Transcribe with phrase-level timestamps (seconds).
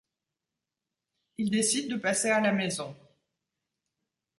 [1.37, 2.95] Il décide de passer à la maison.